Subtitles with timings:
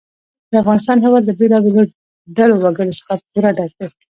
[0.51, 1.83] د افغانستان هېواد له بېلابېلو
[2.35, 3.89] ډولو وګړي څخه پوره ډک دی.